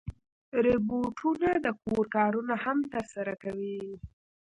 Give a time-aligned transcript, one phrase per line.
[0.63, 3.81] روبوټونه د کور کارونه هم ترسره کوي.